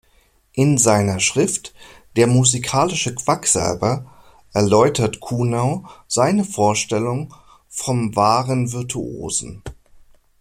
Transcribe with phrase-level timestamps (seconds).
[0.53, 1.75] In seiner Schrift
[2.15, 4.11] "Der musicalische Quack-Salber"
[4.51, 7.35] erläutert Kuhnau seine Vorstellung
[7.69, 9.61] vom „wahren Virtuosen“.